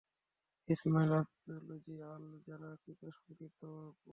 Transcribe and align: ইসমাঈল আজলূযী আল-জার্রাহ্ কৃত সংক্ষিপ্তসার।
ইসমাঈল 0.69 1.11
আজলূযী 1.17 1.95
আল-জার্রাহ্ 2.11 2.79
কৃত 2.83 3.01
সংক্ষিপ্তসার। 3.15 3.99